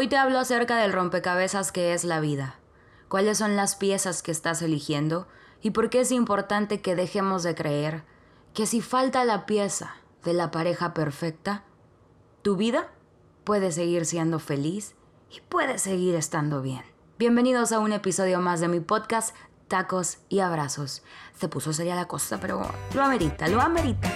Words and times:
Hoy 0.00 0.08
te 0.08 0.16
hablo 0.16 0.38
acerca 0.38 0.78
del 0.78 0.94
rompecabezas 0.94 1.72
que 1.72 1.92
es 1.92 2.04
la 2.04 2.20
vida. 2.20 2.54
¿Cuáles 3.08 3.36
son 3.36 3.54
las 3.54 3.76
piezas 3.76 4.22
que 4.22 4.30
estás 4.30 4.62
eligiendo? 4.62 5.28
¿Y 5.60 5.72
por 5.72 5.90
qué 5.90 6.00
es 6.00 6.10
importante 6.10 6.80
que 6.80 6.96
dejemos 6.96 7.42
de 7.42 7.54
creer 7.54 8.02
que 8.54 8.64
si 8.64 8.80
falta 8.80 9.26
la 9.26 9.44
pieza 9.44 9.96
de 10.24 10.32
la 10.32 10.50
pareja 10.50 10.94
perfecta, 10.94 11.64
tu 12.40 12.56
vida 12.56 12.88
puede 13.44 13.72
seguir 13.72 14.06
siendo 14.06 14.38
feliz 14.38 14.94
y 15.30 15.42
puede 15.42 15.76
seguir 15.76 16.14
estando 16.14 16.62
bien? 16.62 16.82
Bienvenidos 17.18 17.70
a 17.70 17.78
un 17.78 17.92
episodio 17.92 18.40
más 18.40 18.60
de 18.60 18.68
mi 18.68 18.80
podcast 18.80 19.36
Tacos 19.68 20.16
y 20.30 20.38
Abrazos. 20.40 21.02
Se 21.38 21.48
puso 21.48 21.74
seria 21.74 21.94
la 21.94 22.08
cosa, 22.08 22.40
pero 22.40 22.62
lo 22.94 23.02
amerita, 23.02 23.48
lo 23.48 23.60
amerita. 23.60 24.10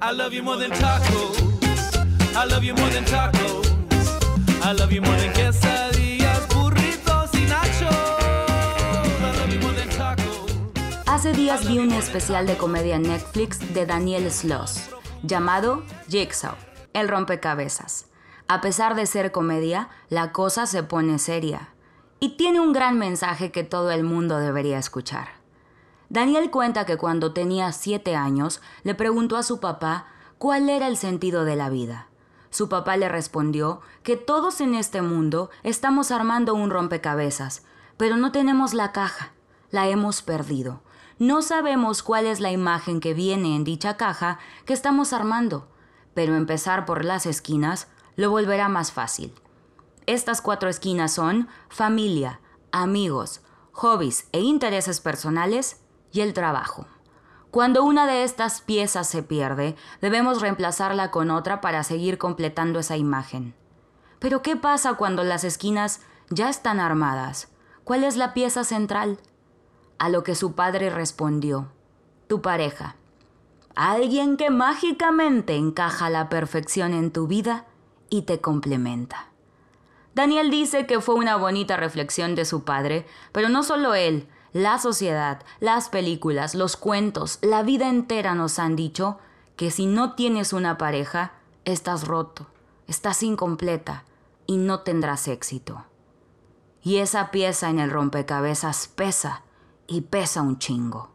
I 0.00 0.16
love 0.16 0.32
you 0.32 0.42
more 0.42 0.58
than 0.58 0.70
tacos. 0.80 1.51
More 5.00 5.18
y. 5.26 6.22
Hace 11.06 11.32
días 11.34 11.68
vi 11.68 11.78
un 11.78 11.92
especial 11.92 12.46
de 12.46 12.56
comedia 12.56 12.96
en 12.96 13.02
Netflix 13.02 13.74
de 13.74 13.84
Daniel 13.84 14.30
Sloss 14.30 14.88
llamado 15.22 15.82
Jigsaw, 16.08 16.54
el 16.94 17.08
rompecabezas. 17.08 18.06
A 18.48 18.62
pesar 18.62 18.94
de 18.94 19.04
ser 19.04 19.30
comedia, 19.30 19.90
la 20.08 20.32
cosa 20.32 20.66
se 20.66 20.82
pone 20.82 21.18
seria 21.18 21.68
y 22.18 22.36
tiene 22.36 22.60
un 22.60 22.72
gran 22.72 22.98
mensaje 22.98 23.52
que 23.52 23.62
todo 23.62 23.90
el 23.90 24.04
mundo 24.04 24.38
debería 24.38 24.78
escuchar. 24.78 25.28
Daniel 26.08 26.50
cuenta 26.50 26.86
que 26.86 26.96
cuando 26.96 27.34
tenía 27.34 27.72
siete 27.72 28.16
años 28.16 28.62
le 28.84 28.94
preguntó 28.94 29.36
a 29.36 29.42
su 29.42 29.60
papá 29.60 30.06
cuál 30.38 30.70
era 30.70 30.88
el 30.88 30.96
sentido 30.96 31.44
de 31.44 31.56
la 31.56 31.68
vida. 31.68 32.08
Su 32.52 32.68
papá 32.68 32.98
le 32.98 33.08
respondió 33.08 33.80
que 34.02 34.18
todos 34.18 34.60
en 34.60 34.74
este 34.74 35.00
mundo 35.00 35.48
estamos 35.62 36.10
armando 36.10 36.52
un 36.52 36.68
rompecabezas, 36.68 37.62
pero 37.96 38.18
no 38.18 38.30
tenemos 38.30 38.74
la 38.74 38.92
caja, 38.92 39.32
la 39.70 39.88
hemos 39.88 40.20
perdido. 40.20 40.82
No 41.18 41.40
sabemos 41.40 42.02
cuál 42.02 42.26
es 42.26 42.40
la 42.40 42.52
imagen 42.52 43.00
que 43.00 43.14
viene 43.14 43.56
en 43.56 43.64
dicha 43.64 43.96
caja 43.96 44.38
que 44.66 44.74
estamos 44.74 45.14
armando, 45.14 45.66
pero 46.12 46.34
empezar 46.34 46.84
por 46.84 47.06
las 47.06 47.24
esquinas 47.24 47.88
lo 48.16 48.28
volverá 48.28 48.68
más 48.68 48.92
fácil. 48.92 49.32
Estas 50.04 50.42
cuatro 50.42 50.68
esquinas 50.68 51.14
son 51.14 51.48
familia, 51.70 52.42
amigos, 52.70 53.40
hobbies 53.72 54.28
e 54.32 54.40
intereses 54.40 55.00
personales 55.00 55.80
y 56.12 56.20
el 56.20 56.34
trabajo. 56.34 56.86
Cuando 57.52 57.84
una 57.84 58.06
de 58.06 58.24
estas 58.24 58.62
piezas 58.62 59.06
se 59.06 59.22
pierde, 59.22 59.76
debemos 60.00 60.40
reemplazarla 60.40 61.10
con 61.10 61.30
otra 61.30 61.60
para 61.60 61.82
seguir 61.82 62.16
completando 62.16 62.78
esa 62.78 62.96
imagen. 62.96 63.54
Pero 64.20 64.40
¿qué 64.40 64.56
pasa 64.56 64.94
cuando 64.94 65.22
las 65.22 65.44
esquinas 65.44 66.00
ya 66.30 66.48
están 66.48 66.80
armadas? 66.80 67.48
¿Cuál 67.84 68.04
es 68.04 68.16
la 68.16 68.32
pieza 68.32 68.64
central? 68.64 69.18
A 69.98 70.08
lo 70.08 70.24
que 70.24 70.34
su 70.34 70.54
padre 70.54 70.88
respondió, 70.88 71.70
tu 72.26 72.40
pareja. 72.40 72.96
Alguien 73.74 74.38
que 74.38 74.48
mágicamente 74.48 75.54
encaja 75.54 76.08
la 76.08 76.30
perfección 76.30 76.94
en 76.94 77.10
tu 77.10 77.26
vida 77.26 77.66
y 78.08 78.22
te 78.22 78.40
complementa. 78.40 79.26
Daniel 80.14 80.50
dice 80.50 80.86
que 80.86 81.02
fue 81.02 81.16
una 81.16 81.36
bonita 81.36 81.76
reflexión 81.76 82.34
de 82.34 82.46
su 82.46 82.64
padre, 82.64 83.06
pero 83.30 83.50
no 83.50 83.62
solo 83.62 83.94
él, 83.94 84.26
la 84.52 84.78
sociedad, 84.78 85.42
las 85.60 85.88
películas, 85.88 86.54
los 86.54 86.76
cuentos, 86.76 87.38
la 87.40 87.62
vida 87.62 87.88
entera 87.88 88.34
nos 88.34 88.58
han 88.58 88.76
dicho 88.76 89.18
que 89.56 89.70
si 89.70 89.86
no 89.86 90.14
tienes 90.14 90.52
una 90.52 90.76
pareja, 90.76 91.32
estás 91.64 92.06
roto, 92.06 92.46
estás 92.86 93.22
incompleta 93.22 94.04
y 94.46 94.58
no 94.58 94.80
tendrás 94.80 95.28
éxito. 95.28 95.84
Y 96.82 96.98
esa 96.98 97.30
pieza 97.30 97.70
en 97.70 97.78
el 97.78 97.90
rompecabezas 97.90 98.88
pesa 98.88 99.42
y 99.86 100.02
pesa 100.02 100.42
un 100.42 100.58
chingo. 100.58 101.10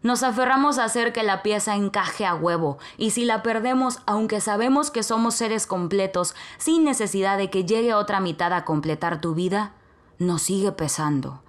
Nos 0.00 0.22
aferramos 0.22 0.78
a 0.78 0.84
hacer 0.84 1.12
que 1.12 1.24
la 1.24 1.42
pieza 1.42 1.74
encaje 1.74 2.24
a 2.24 2.36
huevo 2.36 2.78
y 2.96 3.10
si 3.10 3.24
la 3.24 3.42
perdemos, 3.42 3.98
aunque 4.06 4.40
sabemos 4.40 4.90
que 4.90 5.02
somos 5.02 5.34
seres 5.34 5.66
completos, 5.66 6.34
sin 6.56 6.84
necesidad 6.84 7.36
de 7.36 7.50
que 7.50 7.64
llegue 7.64 7.92
otra 7.94 8.20
mitad 8.20 8.52
a 8.52 8.64
completar 8.64 9.20
tu 9.20 9.34
vida, 9.34 9.72
nos 10.18 10.42
sigue 10.42 10.70
pesando 10.72 11.42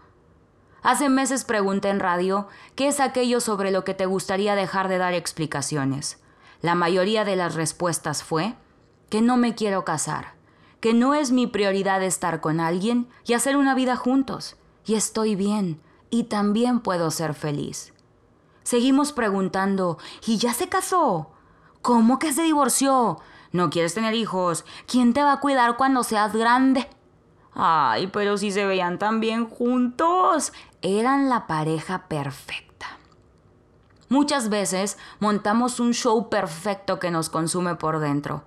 Hace 0.81 1.09
meses 1.09 1.43
pregunté 1.43 1.89
en 1.89 1.99
radio 1.99 2.47
qué 2.75 2.87
es 2.87 2.99
aquello 2.99 3.41
sobre 3.41 3.71
lo 3.71 3.83
que 3.83 3.93
te 3.93 4.05
gustaría 4.05 4.55
dejar 4.55 4.87
de 4.87 4.97
dar 4.97 5.13
explicaciones. 5.13 6.19
La 6.61 6.75
mayoría 6.75 7.25
de 7.25 7.35
las 7.35 7.55
respuestas 7.55 8.23
fue 8.23 8.55
que 9.09 9.21
no 9.21 9.37
me 9.37 9.55
quiero 9.55 9.83
casar, 9.83 10.33
que 10.79 10.93
no 10.93 11.13
es 11.13 11.31
mi 11.31 11.47
prioridad 11.47 12.03
estar 12.03 12.41
con 12.41 12.59
alguien 12.59 13.07
y 13.25 13.33
hacer 13.33 13.57
una 13.57 13.75
vida 13.75 13.95
juntos, 13.95 14.55
y 14.85 14.95
estoy 14.95 15.35
bien, 15.35 15.81
y 16.09 16.25
también 16.25 16.79
puedo 16.79 17.11
ser 17.11 17.33
feliz. 17.33 17.93
Seguimos 18.63 19.11
preguntando, 19.11 19.97
¿y 20.25 20.37
ya 20.37 20.53
se 20.53 20.69
casó? 20.69 21.31
¿Cómo 21.81 22.19
que 22.19 22.33
se 22.33 22.43
divorció? 22.43 23.19
¿No 23.51 23.69
quieres 23.69 23.95
tener 23.95 24.13
hijos? 24.13 24.65
¿Quién 24.85 25.13
te 25.13 25.23
va 25.23 25.33
a 25.33 25.39
cuidar 25.39 25.75
cuando 25.75 26.03
seas 26.03 26.33
grande? 26.33 26.87
Ay, 27.61 28.07
pero 28.07 28.37
si 28.37 28.51
se 28.51 28.65
veían 28.65 28.97
tan 28.99 29.19
bien 29.19 29.45
juntos. 29.49 30.53
Eran 30.81 31.27
la 31.27 31.45
pareja 31.45 32.07
perfecta. 32.07 32.85
Muchas 34.07 34.47
veces 34.47 34.97
montamos 35.19 35.81
un 35.81 35.93
show 35.93 36.29
perfecto 36.29 36.99
que 36.99 37.11
nos 37.11 37.29
consume 37.29 37.75
por 37.75 37.99
dentro, 37.99 38.43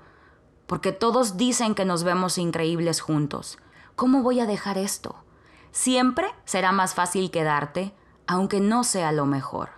porque 0.66 0.92
todos 0.92 1.36
dicen 1.36 1.74
que 1.74 1.84
nos 1.84 2.04
vemos 2.04 2.38
increíbles 2.38 3.02
juntos. 3.02 3.58
¿Cómo 3.96 4.22
voy 4.22 4.40
a 4.40 4.46
dejar 4.46 4.78
esto? 4.78 5.14
Siempre 5.72 6.26
será 6.46 6.72
más 6.72 6.94
fácil 6.94 7.30
quedarte, 7.30 7.94
aunque 8.26 8.60
no 8.60 8.82
sea 8.82 9.12
lo 9.12 9.26
mejor. 9.26 9.68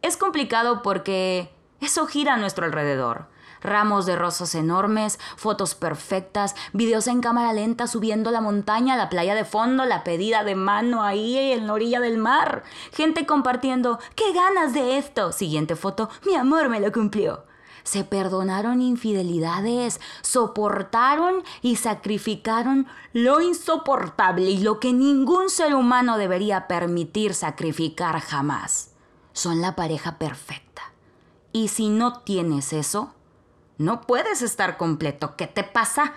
Es 0.00 0.16
complicado 0.16 0.80
porque 0.80 1.54
eso 1.82 2.06
gira 2.06 2.34
a 2.34 2.38
nuestro 2.38 2.64
alrededor 2.64 3.28
ramos 3.60 4.06
de 4.06 4.16
rosas 4.16 4.54
enormes, 4.54 5.18
fotos 5.36 5.74
perfectas, 5.74 6.54
videos 6.72 7.06
en 7.06 7.20
cámara 7.20 7.52
lenta 7.52 7.86
subiendo 7.86 8.30
la 8.30 8.40
montaña, 8.40 8.96
la 8.96 9.08
playa 9.08 9.34
de 9.34 9.44
fondo, 9.44 9.84
la 9.84 10.04
pedida 10.04 10.44
de 10.44 10.54
mano 10.54 11.02
ahí 11.02 11.36
en 11.52 11.66
la 11.66 11.72
orilla 11.72 12.00
del 12.00 12.18
mar, 12.18 12.62
gente 12.92 13.26
compartiendo, 13.26 13.98
¡qué 14.14 14.32
ganas 14.32 14.74
de 14.74 14.98
esto! 14.98 15.32
Siguiente 15.32 15.76
foto, 15.76 16.10
mi 16.26 16.34
amor 16.34 16.68
me 16.68 16.80
lo 16.80 16.92
cumplió. 16.92 17.44
Se 17.82 18.04
perdonaron 18.04 18.82
infidelidades, 18.82 20.00
soportaron 20.22 21.42
y 21.62 21.76
sacrificaron 21.76 22.86
lo 23.12 23.40
insoportable 23.40 24.50
y 24.50 24.58
lo 24.58 24.80
que 24.80 24.92
ningún 24.92 25.48
ser 25.50 25.74
humano 25.74 26.18
debería 26.18 26.68
permitir 26.68 27.34
sacrificar 27.34 28.20
jamás. 28.20 28.92
Son 29.32 29.60
la 29.60 29.76
pareja 29.76 30.18
perfecta. 30.18 30.82
Y 31.52 31.68
si 31.68 31.88
no 31.88 32.20
tienes 32.20 32.72
eso, 32.72 33.14
no 33.80 34.02
puedes 34.02 34.42
estar 34.42 34.76
completo. 34.76 35.36
¿Qué 35.36 35.46
te 35.46 35.64
pasa? 35.64 36.12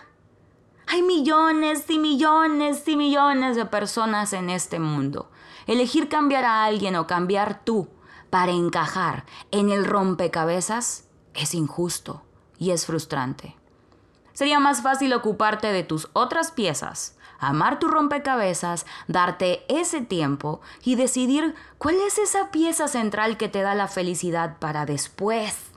Hay 0.85 1.01
millones 1.01 1.89
y 1.89 1.97
millones 1.97 2.85
y 2.89 2.97
millones 2.97 3.55
de 3.55 3.65
personas 3.65 4.33
en 4.33 4.49
este 4.49 4.79
mundo. 4.79 5.31
Elegir 5.65 6.09
cambiar 6.09 6.43
a 6.43 6.65
alguien 6.65 6.97
o 6.97 7.07
cambiar 7.07 7.63
tú 7.63 7.87
para 8.29 8.51
encajar 8.51 9.23
en 9.51 9.69
el 9.69 9.85
rompecabezas 9.85 11.05
es 11.33 11.55
injusto 11.55 12.21
y 12.57 12.71
es 12.71 12.85
frustrante. 12.85 13.55
Sería 14.33 14.59
más 14.59 14.81
fácil 14.81 15.13
ocuparte 15.13 15.67
de 15.67 15.83
tus 15.83 16.09
otras 16.11 16.51
piezas, 16.51 17.15
amar 17.39 17.79
tu 17.79 17.87
rompecabezas, 17.87 18.85
darte 19.07 19.63
ese 19.69 20.01
tiempo 20.01 20.59
y 20.83 20.95
decidir 20.95 21.55
cuál 21.77 21.95
es 22.05 22.17
esa 22.17 22.51
pieza 22.51 22.89
central 22.89 23.37
que 23.37 23.47
te 23.47 23.61
da 23.61 23.73
la 23.73 23.87
felicidad 23.87 24.57
para 24.59 24.85
después 24.85 25.72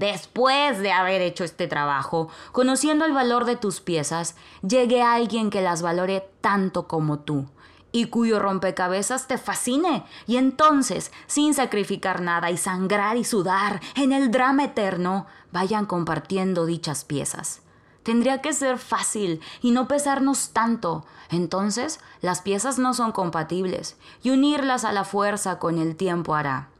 después 0.00 0.78
de 0.78 0.90
haber 0.90 1.20
hecho 1.20 1.44
este 1.44 1.68
trabajo, 1.68 2.28
conociendo 2.50 3.04
el 3.04 3.12
valor 3.12 3.44
de 3.44 3.56
tus 3.56 3.80
piezas, 3.80 4.34
llegue 4.66 5.02
a 5.02 5.14
alguien 5.14 5.50
que 5.50 5.60
las 5.60 5.82
valore 5.82 6.28
tanto 6.40 6.88
como 6.88 7.20
tú 7.20 7.46
y 7.92 8.06
cuyo 8.06 8.38
rompecabezas 8.38 9.26
te 9.26 9.36
fascine, 9.36 10.04
y 10.26 10.36
entonces, 10.36 11.10
sin 11.26 11.54
sacrificar 11.54 12.20
nada 12.22 12.50
y 12.50 12.56
sangrar 12.56 13.16
y 13.16 13.24
sudar 13.24 13.80
en 13.96 14.12
el 14.12 14.30
drama 14.30 14.64
eterno, 14.64 15.26
vayan 15.52 15.86
compartiendo 15.86 16.66
dichas 16.66 17.04
piezas. 17.04 17.62
Tendría 18.04 18.40
que 18.40 18.52
ser 18.52 18.78
fácil 18.78 19.40
y 19.60 19.72
no 19.72 19.86
pesarnos 19.86 20.50
tanto. 20.50 21.04
Entonces, 21.30 22.00
las 22.22 22.40
piezas 22.40 22.78
no 22.78 22.94
son 22.94 23.12
compatibles 23.12 23.96
y 24.22 24.30
unirlas 24.30 24.84
a 24.84 24.92
la 24.92 25.04
fuerza 25.04 25.58
con 25.58 25.78
el 25.78 25.96
tiempo 25.96 26.34
hará 26.34 26.70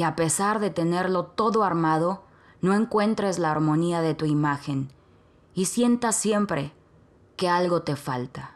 que 0.00 0.04
a 0.06 0.16
pesar 0.16 0.60
de 0.60 0.70
tenerlo 0.70 1.24
todo 1.24 1.62
armado, 1.62 2.22
no 2.60 2.74
encuentres 2.74 3.38
la 3.38 3.50
armonía 3.50 4.00
de 4.00 4.14
tu 4.14 4.26
imagen 4.26 4.92
y 5.54 5.66
sientas 5.66 6.16
siempre 6.16 6.72
que 7.36 7.48
algo 7.48 7.82
te 7.82 7.96
falta. 7.96 8.54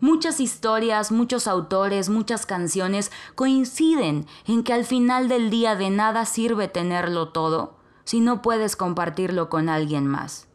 Muchas 0.00 0.40
historias, 0.40 1.12
muchos 1.12 1.46
autores, 1.46 2.08
muchas 2.08 2.46
canciones 2.46 3.12
coinciden 3.34 4.26
en 4.46 4.64
que 4.64 4.72
al 4.72 4.86
final 4.86 5.28
del 5.28 5.50
día 5.50 5.76
de 5.76 5.90
nada 5.90 6.24
sirve 6.24 6.68
tenerlo 6.68 7.28
todo 7.28 7.76
si 8.04 8.20
no 8.20 8.40
puedes 8.40 8.76
compartirlo 8.76 9.50
con 9.50 9.68
alguien 9.68 10.06
más. 10.06 10.48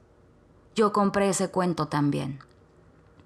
yo 0.76 0.92
compré 0.92 1.30
ese 1.30 1.50
cuento 1.50 1.88
también 1.88 2.40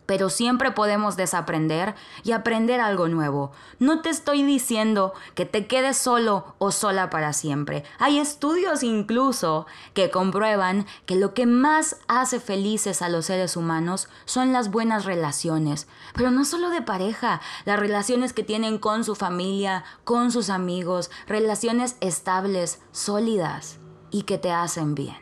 pero 0.09 0.31
siempre 0.31 0.71
podemos 0.71 1.17
desaprender 1.17 1.93
y 2.23 2.31
aprender 2.31 2.81
algo 2.81 3.07
nuevo. 3.07 3.51
No 3.77 4.01
te 4.01 4.09
estoy 4.09 4.41
diciendo 4.41 5.13
que 5.35 5.45
te 5.45 5.67
quedes 5.67 5.97
solo 5.97 6.55
o 6.57 6.71
sola 6.71 7.11
para 7.11 7.31
siempre. 7.31 7.83
Hay 7.99 8.17
estudios 8.17 8.81
incluso 8.81 9.67
que 9.93 10.09
comprueban 10.09 10.87
que 11.05 11.15
lo 11.15 11.35
que 11.35 11.45
más 11.45 11.97
hace 12.07 12.39
felices 12.39 13.03
a 13.03 13.09
los 13.09 13.27
seres 13.27 13.55
humanos 13.55 14.09
son 14.25 14.51
las 14.51 14.71
buenas 14.71 15.05
relaciones, 15.05 15.87
pero 16.15 16.31
no 16.31 16.43
solo 16.43 16.71
de 16.71 16.81
pareja, 16.81 17.39
las 17.65 17.79
relaciones 17.79 18.33
que 18.33 18.41
tienen 18.41 18.79
con 18.79 19.03
su 19.03 19.13
familia, 19.13 19.83
con 20.05 20.31
sus 20.31 20.49
amigos, 20.49 21.11
relaciones 21.27 21.97
estables, 22.01 22.81
sólidas 22.91 23.77
y 24.09 24.23
que 24.23 24.39
te 24.39 24.49
hacen 24.49 24.95
bien. 24.95 25.17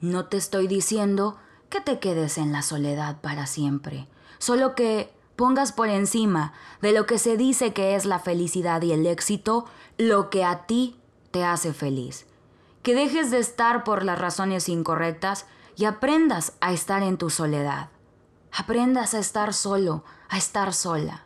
No 0.00 0.26
te 0.26 0.36
estoy 0.36 0.68
diciendo 0.68 1.36
que 1.68 1.80
te 1.80 1.98
quedes 1.98 2.38
en 2.38 2.52
la 2.52 2.62
soledad 2.62 3.20
para 3.20 3.48
siempre 3.48 4.06
solo 4.40 4.74
que 4.74 5.12
pongas 5.36 5.70
por 5.70 5.88
encima 5.88 6.52
de 6.82 6.90
lo 6.90 7.06
que 7.06 7.18
se 7.18 7.36
dice 7.36 7.72
que 7.72 7.94
es 7.94 8.04
la 8.04 8.18
felicidad 8.18 8.82
y 8.82 8.90
el 8.90 9.06
éxito, 9.06 9.66
lo 9.96 10.28
que 10.30 10.44
a 10.44 10.66
ti 10.66 10.98
te 11.30 11.44
hace 11.44 11.72
feliz. 11.72 12.26
Que 12.82 12.94
dejes 12.94 13.30
de 13.30 13.38
estar 13.38 13.84
por 13.84 14.04
las 14.04 14.18
razones 14.18 14.68
incorrectas 14.68 15.46
y 15.76 15.84
aprendas 15.84 16.54
a 16.60 16.72
estar 16.72 17.02
en 17.02 17.16
tu 17.16 17.30
soledad. 17.30 17.90
Aprendas 18.52 19.14
a 19.14 19.18
estar 19.18 19.54
solo, 19.54 20.04
a 20.28 20.38
estar 20.38 20.72
sola. 20.72 21.24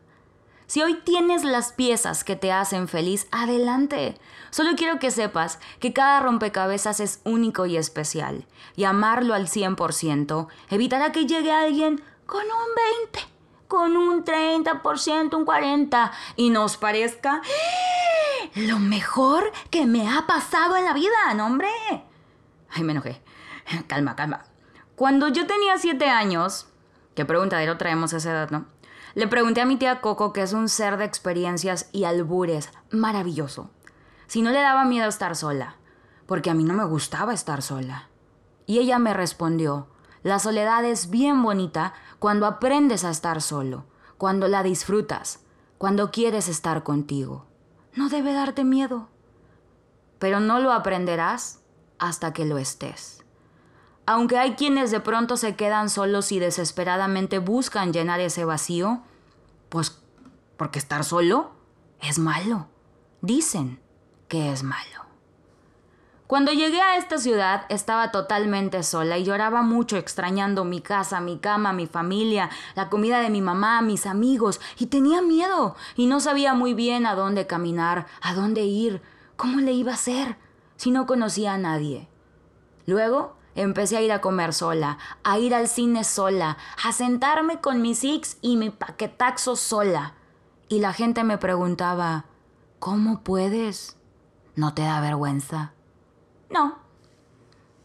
Si 0.67 0.83
hoy 0.83 0.95
tienes 1.05 1.45
las 1.45 1.73
piezas 1.73 2.25
que 2.25 2.37
te 2.37 2.51
hacen 2.51 2.89
feliz, 2.89 3.29
adelante. 3.31 4.17
Solo 4.51 4.77
quiero 4.77 4.99
que 4.99 5.11
sepas 5.11 5.59
que 5.79 5.93
cada 5.93 6.21
rompecabezas 6.21 7.01
es 7.01 7.21
único 7.25 7.67
y 7.67 7.77
especial. 7.77 8.47
Y 8.75 8.85
amarlo 8.85 9.35
al 9.35 9.47
100% 9.47 10.49
evitará 10.71 11.13
que 11.13 11.27
llegue 11.27 11.53
alguien 11.53 12.03
con 12.27 12.43
un 12.43 13.11
20, 13.13 13.21
con 13.69 13.97
un 13.97 14.25
30%, 14.25 15.35
un 15.35 15.47
40% 15.47 16.11
y 16.37 16.51
nos 16.51 16.77
parezca 16.77 17.43
¡Ah! 17.43 18.49
lo 18.55 18.79
mejor 18.79 19.53
que 19.71 19.87
me 19.87 20.09
ha 20.09 20.27
pasado 20.27 20.77
en 20.77 20.85
la 20.85 20.93
vida, 20.93 21.35
¿no, 21.35 21.47
hombre? 21.47 21.69
Ay, 22.71 22.83
me 22.83 22.93
enojé. 22.93 23.23
Calma, 23.87 24.17
calma. 24.17 24.45
Cuando 24.97 25.29
yo 25.29 25.47
tenía 25.47 25.79
7 25.79 26.09
años, 26.09 26.69
qué 27.15 27.25
preguntadero 27.25 27.77
traemos 27.79 28.15
a 28.15 28.19
esa 28.19 28.31
edad, 28.31 28.51
¿no? 28.51 28.67
Le 29.15 29.29
pregunté 29.29 29.61
a 29.61 29.67
mi 29.67 29.77
tía 29.77 30.01
Coco, 30.01 30.33
que 30.33 30.43
es 30.43 30.53
un 30.53 30.69
ser 30.69 30.97
de 30.97 31.05
experiencias 31.05 31.89
y 31.93 32.05
albures 32.05 32.71
maravilloso, 32.91 33.71
si 34.27 34.43
no 34.43 34.51
le 34.51 34.61
daba 34.61 34.85
miedo 34.85 35.09
estar 35.09 35.37
sola, 35.37 35.77
porque 36.27 36.51
a 36.51 36.55
mí 36.55 36.65
no 36.65 36.75
me 36.75 36.85
gustaba 36.85 37.33
estar 37.33 37.63
sola. 37.63 38.09
Y 38.67 38.79
ella 38.79 38.99
me 38.99 39.15
respondió, 39.15 39.89
la 40.25 40.39
soledad 40.39 40.85
es 40.87 41.11
bien 41.11 41.43
bonita 41.43 41.93
cuando 42.19 42.47
aprendes 42.47 43.05
a 43.05 43.11
estar 43.11 43.43
solo, 43.43 43.85
cuando 44.17 44.49
la 44.49 44.63
disfrutas, 44.63 45.41
cuando 45.77 46.11
quieres 46.11 46.49
estar 46.49 46.83
contigo. 46.83 47.45
No 47.95 48.09
debe 48.09 48.33
darte 48.33 48.65
miedo. 48.65 49.09
Pero 50.19 50.41
no 50.41 50.61
lo 50.61 50.73
aprenderás 50.73 51.61
hasta 51.99 52.33
que 52.33 52.47
lo 52.47 52.57
estés. 52.57 53.23
Aunque 54.07 54.39
hay 54.39 54.55
quienes 54.55 54.91
de 54.91 55.01
pronto 55.01 55.37
se 55.37 55.57
quedan 55.57 55.91
solos 55.91 56.33
y 56.33 56.39
desesperadamente 56.39 57.39
buscan 57.39 57.93
llenar 57.93 58.21
ese 58.21 58.47
vacío, 58.47 59.03
pues 59.69 60.03
porque 60.57 60.79
estar 60.79 61.05
solo 61.05 61.53
es 62.01 62.19
malo. 62.19 62.69
Dicen 63.21 63.79
que 64.29 64.53
es 64.53 64.63
malo. 64.63 65.04
Cuando 66.27 66.53
llegué 66.53 66.81
a 66.81 66.97
esta 66.97 67.19
ciudad 67.19 67.67
estaba 67.69 68.11
totalmente 68.11 68.83
sola 68.83 69.19
y 69.19 69.25
lloraba 69.25 69.61
mucho 69.61 69.99
extrañando 69.99 70.65
mi 70.65 70.81
casa, 70.81 71.21
mi 71.21 71.39
cama, 71.39 71.75
mi 71.75 71.87
familia, 71.87 72.49
la 72.75 72.89
comida 72.89 73.21
de 73.21 73.29
mi 73.29 73.43
mamá, 73.43 73.83
mis 73.83 74.07
amigos, 74.07 74.59
y 74.79 74.87
tenía 74.87 75.21
miedo 75.21 75.77
y 75.97 76.07
no 76.07 76.21
sabía 76.21 76.55
muy 76.55 76.73
bien 76.73 77.05
a 77.05 77.15
dónde 77.15 77.47
caminar, 77.47 78.07
a 78.23 78.35
dónde 78.35 78.63
ir, 78.63 79.03
cómo 79.37 79.61
le 79.61 79.73
iba 79.73 79.93
a 79.93 79.97
hacer, 79.97 80.39
si 80.77 80.91
no 80.91 81.05
conocía 81.05 81.53
a 81.53 81.59
nadie. 81.59 82.09
Luego 82.87 83.37
empecé 83.55 83.99
a 83.99 84.03
ir 84.03 84.11
a 84.11 84.23
comer 84.23 84.55
sola, 84.55 84.97
a 85.25 85.39
ir 85.39 85.55
al 85.55 85.69
cine 85.69 86.05
sola, 86.05 86.57
a 86.83 86.93
sentarme 86.93 87.61
con 87.61 87.83
mis 87.83 87.99
six 87.99 88.39
y 88.41 88.57
mi 88.57 88.71
paquetaxo 88.71 89.57
sola. 89.57 90.15
Y 90.71 90.79
la 90.79 90.95
gente 90.95 91.23
me 91.23 91.37
preguntaba, 91.37 92.25
¿cómo 92.79 93.21
puedes? 93.21 93.99
¿No 94.57 94.73
te 94.73 94.83
da 94.83 95.03
vergüenza? 95.03 95.74
No. 96.51 96.79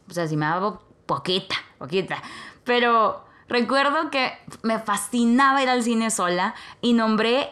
O 0.10 0.14
sea, 0.14 0.28
sí 0.28 0.36
me 0.38 0.46
daba 0.46 0.80
poquita, 1.06 1.56
poquita. 1.78 2.22
Pero 2.64 3.26
recuerdo 3.48 4.10
que 4.10 4.34
me 4.64 4.80
fascinaba 4.80 5.62
ir 5.62 5.70
al 5.70 5.84
cine 5.84 6.12
sola 6.12 6.56
y 6.82 6.94
nombré 6.94 7.52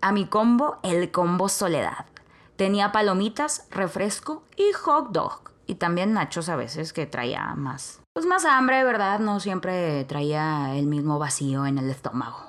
a 0.00 0.12
mi 0.12 0.26
combo 0.26 0.78
el 0.82 1.10
combo 1.10 1.48
soledad. 1.48 2.06
Tenía 2.56 2.92
palomitas, 2.92 3.66
refresco 3.70 4.44
y 4.56 4.72
hot 4.72 5.10
dog. 5.10 5.50
Y 5.66 5.74
también 5.76 6.12
nachos 6.12 6.48
a 6.48 6.56
veces 6.56 6.92
que 6.92 7.06
traía 7.06 7.54
más. 7.56 8.00
Pues 8.12 8.24
más 8.24 8.44
hambre, 8.44 8.84
¿verdad? 8.84 9.18
No 9.18 9.40
siempre 9.40 10.04
traía 10.04 10.74
el 10.76 10.86
mismo 10.86 11.18
vacío 11.18 11.66
en 11.66 11.78
el 11.78 11.90
estómago. 11.90 12.46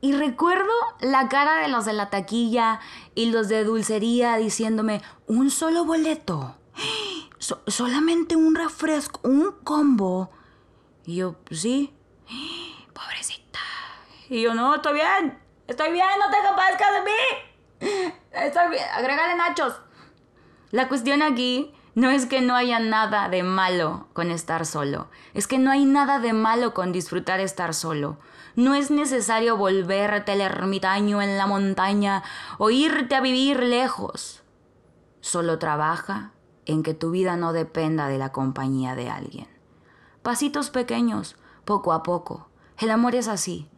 Y 0.00 0.14
recuerdo 0.14 0.72
la 1.00 1.28
cara 1.28 1.56
de 1.56 1.68
los 1.68 1.84
de 1.84 1.92
la 1.92 2.08
taquilla 2.08 2.80
y 3.14 3.26
los 3.26 3.48
de 3.48 3.64
dulcería 3.64 4.36
diciéndome, 4.36 5.02
un 5.26 5.50
solo 5.50 5.84
boleto 5.84 6.56
solamente 7.40 8.36
un 8.36 8.54
refresco, 8.54 9.20
un 9.24 9.52
combo. 9.64 10.30
Y 11.04 11.16
yo, 11.16 11.36
sí. 11.50 11.92
Pobrecita. 12.92 13.60
Y 14.28 14.42
yo, 14.42 14.54
no, 14.54 14.76
estoy 14.76 14.94
bien. 14.94 15.38
Estoy 15.66 15.92
bien, 15.92 16.06
no 16.18 16.30
te 16.30 16.46
compadezcas 16.46 16.88
de 16.92 17.00
mí. 17.02 18.10
Estoy 18.32 18.70
bien. 18.70 18.84
Agrégale 18.94 19.36
nachos. 19.36 19.80
La 20.70 20.88
cuestión 20.88 21.22
aquí 21.22 21.74
no 21.94 22.10
es 22.10 22.26
que 22.26 22.40
no 22.40 22.54
haya 22.54 22.78
nada 22.78 23.28
de 23.28 23.42
malo 23.42 24.08
con 24.12 24.30
estar 24.30 24.66
solo. 24.66 25.08
Es 25.34 25.46
que 25.46 25.58
no 25.58 25.70
hay 25.70 25.84
nada 25.84 26.18
de 26.18 26.32
malo 26.32 26.74
con 26.74 26.92
disfrutar 26.92 27.40
estar 27.40 27.74
solo. 27.74 28.18
No 28.54 28.74
es 28.74 28.90
necesario 28.90 29.56
volverte 29.56 30.32
el 30.32 30.40
ermitaño 30.40 31.22
en 31.22 31.38
la 31.38 31.46
montaña 31.46 32.22
o 32.58 32.70
irte 32.70 33.14
a 33.14 33.20
vivir 33.20 33.62
lejos. 33.62 34.42
Solo 35.20 35.58
trabaja, 35.58 36.32
en 36.70 36.82
que 36.82 36.94
tu 36.94 37.10
vida 37.10 37.36
no 37.36 37.52
dependa 37.52 38.08
de 38.08 38.18
la 38.18 38.32
compañía 38.32 38.94
de 38.94 39.10
alguien. 39.10 39.48
Pasitos 40.22 40.70
pequeños, 40.70 41.36
poco 41.64 41.92
a 41.92 42.02
poco. 42.02 42.48
El 42.78 42.90
amor 42.90 43.14
es 43.14 43.28
así. 43.28 43.68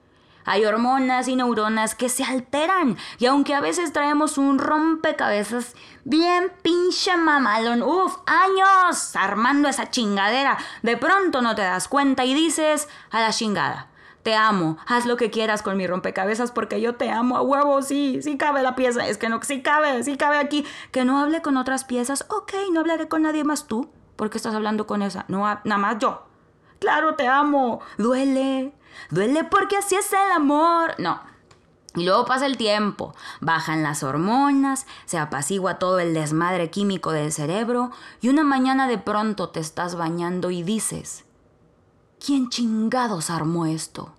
Hay 0.45 0.64
hormonas 0.64 1.28
y 1.28 1.37
neuronas 1.37 1.95
que 1.95 2.09
se 2.09 2.25
alteran 2.25 2.97
y 3.19 3.26
aunque 3.26 3.55
a 3.55 3.61
veces 3.61 3.93
traemos 3.93 4.38
un 4.38 4.59
rompecabezas 4.59 5.76
bien 6.05 6.50
pinche 6.62 7.17
mamalón, 7.17 7.83
uff, 7.83 8.17
años 8.26 9.14
armando 9.14 9.69
esa 9.69 9.90
chingadera, 9.90 10.59
de 10.83 10.97
pronto 10.97 11.43
no 11.43 11.55
te 11.55 11.62
das 11.62 11.87
cuenta 11.87 12.25
y 12.25 12.35
dices 12.35 12.88
a 13.12 13.21
la 13.21 13.31
chingada 13.31 13.92
te 14.23 14.35
amo, 14.35 14.76
haz 14.87 15.07
lo 15.07 15.17
que 15.17 15.31
quieras 15.31 15.62
con 15.62 15.76
mi 15.76 15.87
rompecabezas 15.87 16.52
porque 16.52 16.81
yo 16.81 16.95
te 16.95 17.11
amo 17.11 17.37
a 17.37 17.43
huevo, 17.43 17.83
sí, 17.83 18.21
sí 18.23 18.37
cabe 18.37 18.62
la 18.62 18.76
pieza, 18.76 19.07
es 19.07 19.19
que 19.19 19.29
no, 19.29 19.43
sí 19.43 19.62
cabe, 19.62 20.02
sí 20.05 20.17
cabe 20.17 20.38
aquí, 20.38 20.64
que 20.91 21.05
no 21.05 21.19
hable 21.19 21.43
con 21.43 21.57
otras 21.57 21.85
piezas, 21.85 22.25
ok, 22.29 22.52
no 22.73 22.81
hablaré 22.81 23.09
con 23.09 23.23
nadie 23.23 23.45
más 23.45 23.67
tú, 23.67 23.91
porque 24.17 24.38
estás 24.38 24.55
hablando 24.55 24.87
con 24.87 25.02
esa, 25.02 25.25
no, 25.29 25.41
nada 25.64 25.79
más 25.79 25.99
yo. 25.99 26.25
Claro, 26.79 27.14
te 27.14 27.29
amo, 27.29 27.81
duele, 27.97 28.73
duele 29.11 29.45
porque 29.45 29.76
así 29.76 29.95
es 29.95 30.12
el 30.12 30.33
amor, 30.35 30.95
no. 30.99 31.21
Y 31.95 32.05
luego 32.05 32.25
pasa 32.25 32.47
el 32.47 32.57
tiempo, 32.57 33.14
bajan 33.41 33.83
las 33.83 34.02
hormonas, 34.02 34.87
se 35.05 35.19
apacigua 35.19 35.79
todo 35.79 35.99
el 36.00 36.14
desmadre 36.14 36.71
químico 36.71 37.12
del 37.12 37.33
cerebro 37.33 37.91
y 38.21 38.31
una 38.31 38.45
mañana 38.45 38.88
de 38.88 38.97
pronto 38.97 39.50
te 39.50 39.61
estás 39.61 39.95
bañando 39.95 40.50
y 40.50 40.62
dices, 40.62 41.25
¿Quién 42.25 42.50
chingados 42.50 43.31
armó 43.31 43.67
esto? 43.67 44.12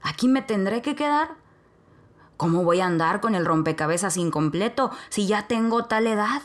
¿Aquí 0.00 0.28
me 0.28 0.40
tendré 0.40 0.80
que 0.80 0.94
quedar? 0.94 1.36
¿Cómo 2.38 2.64
voy 2.64 2.80
a 2.80 2.86
andar 2.86 3.20
con 3.20 3.34
el 3.34 3.44
rompecabezas 3.44 4.16
incompleto 4.16 4.90
si 5.10 5.26
ya 5.26 5.46
tengo 5.46 5.84
tal 5.84 6.06
edad? 6.06 6.40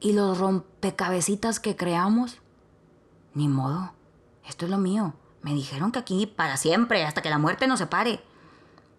¿Y 0.00 0.14
los 0.14 0.36
rompecabecitas 0.38 1.60
que 1.60 1.76
creamos? 1.76 2.38
Ni 3.34 3.46
modo, 3.46 3.92
esto 4.48 4.64
es 4.64 4.70
lo 4.72 4.78
mío. 4.78 5.14
Me 5.42 5.54
dijeron 5.54 5.92
que 5.92 6.00
aquí 6.00 6.26
para 6.26 6.56
siempre, 6.56 7.04
hasta 7.04 7.22
que 7.22 7.30
la 7.30 7.38
muerte 7.38 7.68
nos 7.68 7.78
separe. 7.78 8.20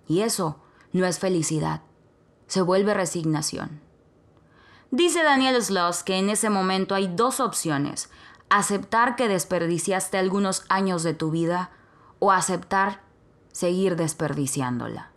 Y 0.07 0.21
eso 0.21 0.61
no 0.93 1.05
es 1.05 1.19
felicidad, 1.19 1.81
se 2.47 2.61
vuelve 2.61 2.93
resignación. 2.93 3.81
Dice 4.91 5.23
Daniel 5.23 5.61
Sloss 5.61 6.03
que 6.03 6.17
en 6.19 6.29
ese 6.29 6.49
momento 6.49 6.95
hay 6.95 7.07
dos 7.13 7.41
opciones, 7.41 8.09
aceptar 8.51 9.15
que 9.15 9.29
desperdiciaste 9.29 10.17
algunos 10.17 10.65
años 10.67 11.03
de 11.03 11.13
tu 11.13 11.31
vida 11.31 11.71
o 12.19 12.31
aceptar 12.31 13.01
seguir 13.53 13.95
desperdiciándola. 13.95 15.11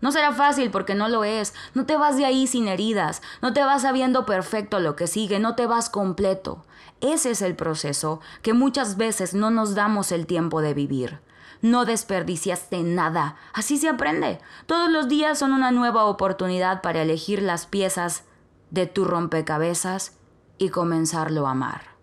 No 0.00 0.12
será 0.12 0.32
fácil 0.32 0.70
porque 0.70 0.94
no 0.94 1.08
lo 1.08 1.24
es. 1.24 1.54
No 1.74 1.86
te 1.86 1.96
vas 1.96 2.16
de 2.16 2.24
ahí 2.24 2.46
sin 2.46 2.68
heridas. 2.68 3.20
No 3.42 3.52
te 3.52 3.64
vas 3.64 3.82
sabiendo 3.82 4.26
perfecto 4.26 4.78
lo 4.78 4.94
que 4.94 5.08
sigue. 5.08 5.40
No 5.40 5.56
te 5.56 5.66
vas 5.66 5.90
completo. 5.90 6.64
Ese 7.00 7.32
es 7.32 7.42
el 7.42 7.56
proceso 7.56 8.20
que 8.42 8.52
muchas 8.52 8.96
veces 8.96 9.34
no 9.34 9.50
nos 9.50 9.74
damos 9.74 10.12
el 10.12 10.26
tiempo 10.26 10.60
de 10.60 10.74
vivir. 10.74 11.20
No 11.62 11.84
desperdiciaste 11.84 12.82
nada. 12.84 13.34
Así 13.54 13.76
se 13.76 13.88
aprende. 13.88 14.38
Todos 14.66 14.88
los 14.90 15.08
días 15.08 15.38
son 15.38 15.52
una 15.52 15.72
nueva 15.72 16.04
oportunidad 16.04 16.80
para 16.80 17.02
elegir 17.02 17.42
las 17.42 17.66
piezas 17.66 18.22
de 18.70 18.86
tu 18.86 19.04
rompecabezas 19.04 20.12
y 20.58 20.68
comenzarlo 20.68 21.48
a 21.48 21.52
amar. 21.52 21.95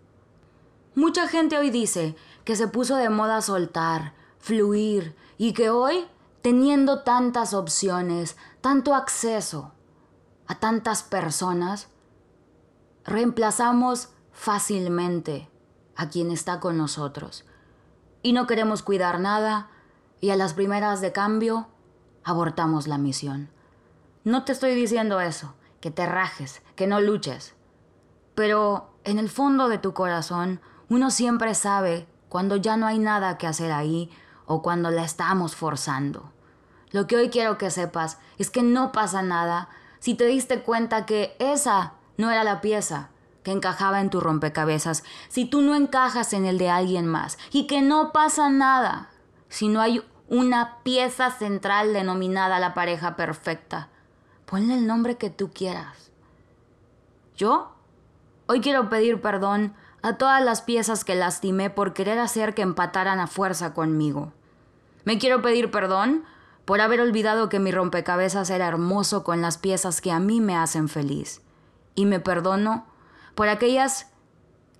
Mucha 0.96 1.28
gente 1.28 1.58
hoy 1.58 1.72
dice 1.72 2.16
que 2.44 2.56
se 2.56 2.68
puso 2.68 2.96
de 2.98 3.10
moda 3.10 3.42
soltar, 3.42 4.14
fluir 4.38 5.16
y 5.38 5.54
que 5.54 5.70
hoy 5.70 6.06
teniendo 6.44 7.02
tantas 7.02 7.54
opciones, 7.54 8.38
tanto 8.62 8.94
acceso 8.94 9.72
a 10.46 10.60
tantas 10.60 11.02
personas, 11.02 11.88
reemplazamos 13.06 14.10
fácilmente 14.34 15.50
a 15.96 16.10
quien 16.10 16.30
está 16.30 16.60
con 16.60 16.78
nosotros. 16.78 17.46
Y 18.22 18.34
no 18.34 18.46
queremos 18.46 18.84
cuidar 18.84 19.20
nada 19.20 19.70
y 20.22 20.30
a 20.30 20.36
las 20.36 20.54
primeras 20.54 21.02
de 21.02 21.12
cambio 21.12 21.70
abortamos 22.24 22.88
la 22.88 22.98
misión. 22.98 23.50
No 24.24 24.44
te 24.44 24.52
estoy 24.52 24.76
diciendo 24.76 25.22
eso, 25.22 25.56
que 25.82 25.92
te 25.92 26.06
rajes, 26.06 26.62
que 26.76 26.88
no 26.88 27.02
luches. 27.02 27.56
Pero 28.36 28.94
en 29.04 29.18
el 29.18 29.30
fondo 29.30 29.68
de 29.70 29.78
tu 29.78 29.94
corazón, 29.94 30.62
uno 30.94 31.10
siempre 31.10 31.56
sabe 31.56 32.08
cuando 32.30 32.56
ya 32.56 32.78
no 32.78 32.86
hay 32.86 33.00
nada 33.00 33.38
que 33.40 33.48
hacer 33.48 33.72
ahí 33.72 34.12
o 34.46 34.62
cuando 34.62 34.92
la 34.92 35.04
estamos 35.04 35.56
forzando. 35.56 36.32
Lo 36.92 37.08
que 37.08 37.16
hoy 37.16 37.30
quiero 37.30 37.58
que 37.58 37.72
sepas 37.72 38.20
es 38.38 38.52
que 38.52 38.62
no 38.62 38.92
pasa 38.92 39.24
nada 39.24 39.70
si 40.00 40.14
te 40.14 40.26
diste 40.26 40.62
cuenta 40.62 41.08
que 41.08 41.36
esa 41.40 41.94
no 42.18 42.30
era 42.30 42.44
la 42.44 42.62
pieza 42.62 43.10
que 43.42 43.52
encajaba 43.52 44.02
en 44.02 44.10
tu 44.10 44.20
rompecabezas, 44.20 45.04
si 45.30 45.46
tú 45.46 45.62
no 45.62 45.76
encajas 45.76 46.32
en 46.34 46.46
el 46.46 46.60
de 46.60 46.70
alguien 46.70 47.08
más 47.08 47.40
y 47.52 47.66
que 47.66 47.82
no 47.82 48.12
pasa 48.12 48.50
nada 48.50 49.10
si 49.50 49.70
no 49.70 49.82
hay 49.82 50.04
una 50.30 50.78
pieza 50.84 51.32
central 51.32 51.94
denominada 51.94 52.60
la 52.60 52.74
pareja 52.74 53.16
perfecta. 53.16 53.90
Ponle 54.46 54.76
el 54.76 54.86
nombre 54.86 55.18
que 55.18 55.32
tú 55.32 55.52
quieras. 55.52 56.12
Yo 57.36 57.74
hoy 58.46 58.62
quiero 58.62 58.90
pedir 58.90 59.20
perdón 59.22 59.74
a 60.04 60.18
todas 60.18 60.44
las 60.44 60.62
piezas 60.62 61.06
que 61.06 61.16
lastimé 61.16 61.70
por 61.70 61.94
querer 61.94 62.20
hacer 62.20 62.54
que 62.54 62.62
empataran 62.62 63.20
a 63.22 63.28
fuerza 63.28 63.74
conmigo. 63.74 64.34
Me 65.06 65.18
quiero 65.18 65.42
pedir 65.42 65.72
perdón 65.72 66.26
por 66.66 66.82
haber 66.82 67.00
olvidado 67.00 67.50
que 67.50 67.60
mi 67.60 67.72
rompecabezas 67.72 68.50
era 68.50 68.68
hermoso 68.68 69.24
con 69.24 69.42
las 69.42 69.58
piezas 69.58 70.02
que 70.02 70.12
a 70.12 70.20
mí 70.20 70.42
me 70.42 70.58
hacen 70.58 70.90
feliz. 70.90 71.42
Y 71.96 72.06
me 72.06 72.20
perdono 72.20 72.86
por 73.34 73.48
aquellas 73.48 74.12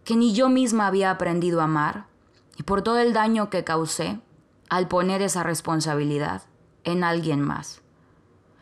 que 0.04 0.18
ni 0.18 0.34
yo 0.34 0.50
misma 0.50 0.88
había 0.88 1.10
aprendido 1.10 1.62
a 1.62 1.66
amar 1.66 2.06
y 2.58 2.64
por 2.64 2.82
todo 2.82 3.00
el 3.00 3.14
daño 3.14 3.50
que 3.50 3.64
causé 3.64 4.20
al 4.70 4.90
poner 4.90 5.22
esa 5.22 5.44
responsabilidad 5.44 6.44
en 6.84 7.04
alguien 7.04 7.42
más. 7.42 7.82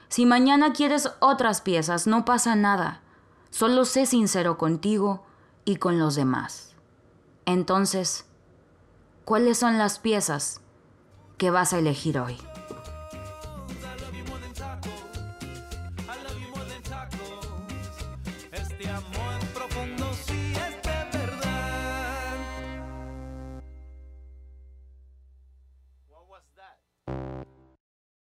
Si 0.09 0.27
mañana 0.27 0.73
quieres 0.73 1.11
otras 1.19 1.61
piezas, 1.61 2.05
no 2.05 2.23
pasa 2.23 2.55
nada. 2.55 3.01
Solo 3.49 3.85
sé 3.85 4.05
sincero 4.05 4.57
contigo 4.57 5.23
y 5.65 5.77
con 5.77 5.99
los 5.99 6.15
demás. 6.15 6.75
Entonces, 7.45 8.25
¿cuáles 9.25 9.57
son 9.57 9.77
las 9.77 9.99
piezas 9.99 10.61
que 11.37 11.49
vas 11.49 11.73
a 11.73 11.79
elegir 11.79 12.19
hoy? 12.19 12.37